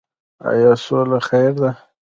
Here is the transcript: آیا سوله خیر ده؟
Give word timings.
آیا 0.49 0.71
سوله 0.85 1.19
خیر 1.27 1.53
ده؟ 1.61 1.71